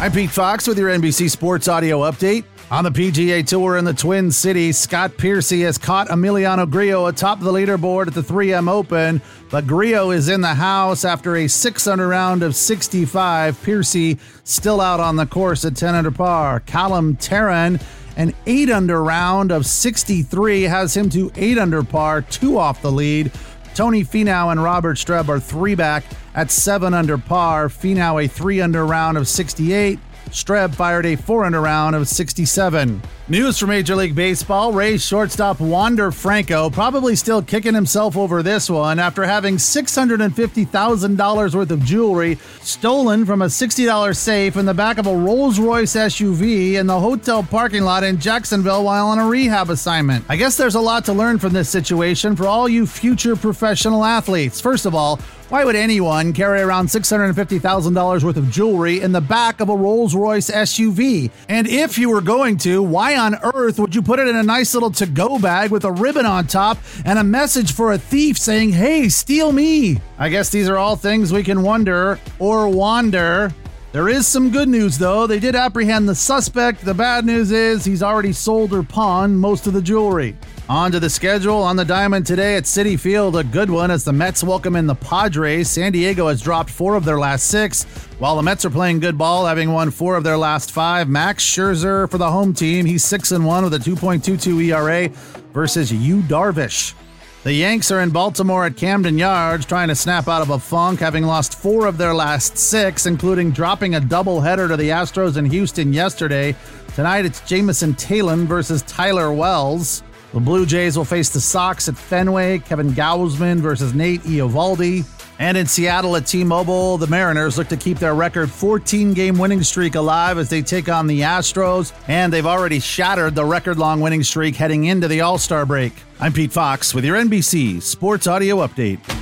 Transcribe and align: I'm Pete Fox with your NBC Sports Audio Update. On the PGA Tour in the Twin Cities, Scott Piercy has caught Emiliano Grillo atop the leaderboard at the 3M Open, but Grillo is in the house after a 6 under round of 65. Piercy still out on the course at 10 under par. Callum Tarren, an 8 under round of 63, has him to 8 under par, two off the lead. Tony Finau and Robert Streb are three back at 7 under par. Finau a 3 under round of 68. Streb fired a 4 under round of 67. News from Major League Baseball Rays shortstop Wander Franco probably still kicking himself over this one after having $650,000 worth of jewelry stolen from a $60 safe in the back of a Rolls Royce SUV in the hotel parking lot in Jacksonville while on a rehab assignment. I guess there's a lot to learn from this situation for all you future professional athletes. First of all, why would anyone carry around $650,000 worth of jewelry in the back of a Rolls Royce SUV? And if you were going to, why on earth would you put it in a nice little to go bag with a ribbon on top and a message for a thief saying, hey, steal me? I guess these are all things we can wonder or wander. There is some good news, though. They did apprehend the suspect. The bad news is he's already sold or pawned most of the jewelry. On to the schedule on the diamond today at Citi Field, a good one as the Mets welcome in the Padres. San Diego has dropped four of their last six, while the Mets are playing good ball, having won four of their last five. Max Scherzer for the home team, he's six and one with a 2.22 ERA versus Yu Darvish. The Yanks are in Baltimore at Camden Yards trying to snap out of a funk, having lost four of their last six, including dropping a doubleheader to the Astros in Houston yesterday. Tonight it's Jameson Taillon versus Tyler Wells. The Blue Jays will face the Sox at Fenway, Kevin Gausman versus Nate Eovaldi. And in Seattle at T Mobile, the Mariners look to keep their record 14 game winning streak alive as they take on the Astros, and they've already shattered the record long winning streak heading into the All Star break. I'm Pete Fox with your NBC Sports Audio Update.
I'm 0.00 0.12
Pete 0.12 0.30
Fox 0.30 0.66
with 0.66 0.78
your 0.78 0.88
NBC 0.88 1.28
Sports 1.28 1.68
Audio 1.68 2.10
Update. 2.10 2.44
On 2.70 2.84
the 2.84 2.90
PGA 2.90 3.46
Tour 3.46 3.76
in 3.76 3.84
the 3.84 3.92
Twin 3.92 4.30
Cities, 4.30 4.78
Scott 4.78 5.18
Piercy 5.18 5.60
has 5.60 5.76
caught 5.76 6.08
Emiliano 6.08 6.68
Grillo 6.68 7.08
atop 7.08 7.40
the 7.40 7.52
leaderboard 7.52 8.06
at 8.06 8.14
the 8.14 8.22
3M 8.22 8.66
Open, 8.66 9.20
but 9.50 9.66
Grillo 9.66 10.10
is 10.10 10.30
in 10.30 10.40
the 10.40 10.54
house 10.54 11.04
after 11.04 11.36
a 11.36 11.46
6 11.46 11.86
under 11.86 12.08
round 12.08 12.42
of 12.42 12.56
65. 12.56 13.62
Piercy 13.62 14.18
still 14.42 14.80
out 14.80 15.00
on 15.00 15.16
the 15.16 15.26
course 15.26 15.66
at 15.66 15.76
10 15.76 15.94
under 15.94 16.10
par. 16.10 16.60
Callum 16.60 17.16
Tarren, 17.16 17.78
an 18.16 18.32
8 18.46 18.70
under 18.70 19.04
round 19.04 19.52
of 19.52 19.66
63, 19.66 20.62
has 20.62 20.96
him 20.96 21.10
to 21.10 21.30
8 21.36 21.58
under 21.58 21.82
par, 21.82 22.22
two 22.22 22.56
off 22.56 22.80
the 22.80 22.90
lead. 22.90 23.30
Tony 23.74 24.02
Finau 24.02 24.50
and 24.50 24.64
Robert 24.64 24.96
Streb 24.96 25.28
are 25.28 25.38
three 25.38 25.74
back 25.74 26.04
at 26.34 26.50
7 26.50 26.94
under 26.94 27.18
par. 27.18 27.68
Finau 27.68 28.24
a 28.24 28.28
3 28.28 28.60
under 28.60 28.86
round 28.86 29.16
of 29.18 29.28
68. 29.28 29.98
Streb 30.30 30.74
fired 30.76 31.06
a 31.06 31.16
4 31.16 31.44
under 31.44 31.60
round 31.60 31.96
of 31.96 32.06
67. 32.06 33.02
News 33.28 33.58
from 33.58 33.70
Major 33.70 33.96
League 33.96 34.14
Baseball 34.14 34.72
Rays 34.72 35.04
shortstop 35.04 35.58
Wander 35.60 36.12
Franco 36.12 36.70
probably 36.70 37.16
still 37.16 37.42
kicking 37.42 37.74
himself 37.74 38.16
over 38.16 38.40
this 38.42 38.70
one 38.70 39.00
after 39.00 39.24
having 39.24 39.56
$650,000 39.56 41.54
worth 41.54 41.70
of 41.70 41.84
jewelry 41.84 42.38
stolen 42.60 43.26
from 43.26 43.42
a 43.42 43.46
$60 43.46 44.16
safe 44.16 44.56
in 44.56 44.66
the 44.66 44.74
back 44.74 44.98
of 44.98 45.08
a 45.08 45.16
Rolls 45.16 45.58
Royce 45.58 45.94
SUV 45.94 46.74
in 46.74 46.86
the 46.86 47.00
hotel 47.00 47.42
parking 47.42 47.82
lot 47.82 48.04
in 48.04 48.20
Jacksonville 48.20 48.84
while 48.84 49.08
on 49.08 49.18
a 49.18 49.26
rehab 49.26 49.68
assignment. 49.70 50.24
I 50.28 50.36
guess 50.36 50.56
there's 50.56 50.76
a 50.76 50.80
lot 50.80 51.04
to 51.06 51.12
learn 51.12 51.40
from 51.40 51.52
this 51.52 51.68
situation 51.68 52.36
for 52.36 52.46
all 52.46 52.68
you 52.68 52.86
future 52.86 53.34
professional 53.34 54.04
athletes. 54.04 54.60
First 54.60 54.86
of 54.86 54.94
all, 54.94 55.18
why 55.50 55.64
would 55.64 55.74
anyone 55.74 56.32
carry 56.32 56.60
around 56.60 56.86
$650,000 56.86 58.22
worth 58.22 58.36
of 58.36 58.50
jewelry 58.52 59.00
in 59.00 59.10
the 59.10 59.20
back 59.20 59.58
of 59.58 59.68
a 59.68 59.74
Rolls 59.74 60.14
Royce 60.14 60.48
SUV? 60.48 61.32
And 61.48 61.66
if 61.66 61.98
you 61.98 62.08
were 62.08 62.20
going 62.20 62.56
to, 62.58 62.80
why 62.80 63.16
on 63.16 63.34
earth 63.42 63.80
would 63.80 63.92
you 63.92 64.00
put 64.00 64.20
it 64.20 64.28
in 64.28 64.36
a 64.36 64.44
nice 64.44 64.74
little 64.74 64.92
to 64.92 65.06
go 65.06 65.40
bag 65.40 65.72
with 65.72 65.84
a 65.84 65.90
ribbon 65.90 66.24
on 66.24 66.46
top 66.46 66.78
and 67.04 67.18
a 67.18 67.24
message 67.24 67.72
for 67.72 67.90
a 67.90 67.98
thief 67.98 68.38
saying, 68.38 68.70
hey, 68.70 69.08
steal 69.08 69.50
me? 69.50 70.00
I 70.18 70.28
guess 70.28 70.50
these 70.50 70.68
are 70.68 70.76
all 70.76 70.94
things 70.94 71.32
we 71.32 71.42
can 71.42 71.62
wonder 71.62 72.20
or 72.38 72.68
wander. 72.68 73.52
There 73.92 74.08
is 74.08 74.24
some 74.24 74.52
good 74.52 74.68
news, 74.68 74.98
though. 74.98 75.26
They 75.26 75.40
did 75.40 75.56
apprehend 75.56 76.08
the 76.08 76.14
suspect. 76.14 76.84
The 76.84 76.94
bad 76.94 77.24
news 77.24 77.50
is 77.50 77.84
he's 77.84 78.04
already 78.04 78.32
sold 78.32 78.72
or 78.72 78.84
pawned 78.84 79.40
most 79.40 79.66
of 79.66 79.72
the 79.72 79.82
jewelry. 79.82 80.36
On 80.68 80.92
to 80.92 81.00
the 81.00 81.10
schedule 81.10 81.56
on 81.56 81.74
the 81.74 81.84
diamond 81.84 82.24
today 82.24 82.54
at 82.54 82.62
Citi 82.62 82.98
Field, 82.98 83.34
a 83.34 83.42
good 83.42 83.68
one 83.68 83.90
as 83.90 84.04
the 84.04 84.12
Mets 84.12 84.44
welcome 84.44 84.76
in 84.76 84.86
the 84.86 84.94
Padres. 84.94 85.68
San 85.68 85.90
Diego 85.90 86.28
has 86.28 86.40
dropped 86.40 86.70
four 86.70 86.94
of 86.94 87.04
their 87.04 87.18
last 87.18 87.48
six, 87.48 87.82
while 88.20 88.36
the 88.36 88.42
Mets 88.44 88.64
are 88.64 88.70
playing 88.70 89.00
good 89.00 89.18
ball, 89.18 89.44
having 89.46 89.72
won 89.72 89.90
four 89.90 90.14
of 90.14 90.22
their 90.22 90.38
last 90.38 90.70
five. 90.70 91.08
Max 91.08 91.44
Scherzer 91.44 92.08
for 92.08 92.18
the 92.18 92.30
home 92.30 92.54
team, 92.54 92.86
he's 92.86 93.02
six 93.02 93.32
and 93.32 93.44
one 93.44 93.64
with 93.64 93.74
a 93.74 93.78
2.22 93.78 94.66
ERA 94.66 95.08
versus 95.52 95.92
Yu 95.92 96.20
Darvish. 96.22 96.94
The 97.42 97.54
Yanks 97.54 97.90
are 97.90 98.00
in 98.00 98.10
Baltimore 98.10 98.66
at 98.66 98.76
Camden 98.76 99.16
Yards 99.16 99.64
trying 99.64 99.88
to 99.88 99.94
snap 99.94 100.28
out 100.28 100.42
of 100.42 100.50
a 100.50 100.58
funk, 100.58 101.00
having 101.00 101.24
lost 101.24 101.58
four 101.58 101.86
of 101.86 101.96
their 101.96 102.12
last 102.12 102.58
six, 102.58 103.06
including 103.06 103.50
dropping 103.50 103.94
a 103.94 104.00
doubleheader 104.00 104.68
to 104.68 104.76
the 104.76 104.90
Astros 104.90 105.38
in 105.38 105.46
Houston 105.46 105.90
yesterday. 105.94 106.54
Tonight 106.94 107.24
it's 107.24 107.40
Jameson 107.40 107.94
Taillon 107.94 108.44
versus 108.44 108.82
Tyler 108.82 109.32
Wells. 109.32 110.02
The 110.32 110.40
Blue 110.40 110.64
Jays 110.64 110.96
will 110.96 111.04
face 111.04 111.30
the 111.30 111.40
Sox 111.40 111.88
at 111.88 111.96
Fenway, 111.96 112.60
Kevin 112.60 112.90
Gausman 112.90 113.58
versus 113.58 113.94
Nate 113.94 114.22
Eovaldi. 114.22 115.04
And 115.40 115.56
in 115.56 115.66
Seattle 115.66 116.16
at 116.16 116.26
T 116.26 116.44
Mobile, 116.44 116.98
the 116.98 117.06
Mariners 117.06 117.56
look 117.56 117.68
to 117.68 117.76
keep 117.76 117.98
their 117.98 118.14
record 118.14 118.50
14 118.50 119.14
game 119.14 119.38
winning 119.38 119.62
streak 119.62 119.94
alive 119.94 120.38
as 120.38 120.50
they 120.50 120.62
take 120.62 120.88
on 120.88 121.06
the 121.06 121.22
Astros, 121.22 121.92
and 122.08 122.32
they've 122.32 122.46
already 122.46 122.78
shattered 122.78 123.34
the 123.34 123.44
record 123.44 123.78
long 123.78 124.00
winning 124.00 124.22
streak 124.22 124.54
heading 124.54 124.84
into 124.84 125.08
the 125.08 125.22
All 125.22 125.38
Star 125.38 125.64
break. 125.66 125.94
I'm 126.20 126.32
Pete 126.32 126.52
Fox 126.52 126.94
with 126.94 127.04
your 127.04 127.16
NBC 127.16 127.82
Sports 127.82 128.26
Audio 128.26 128.58
Update. 128.58 129.19